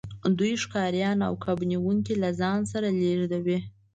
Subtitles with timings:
[0.37, 3.59] دوی ښکاریان او کب نیونکي له ځان سره لیږدوي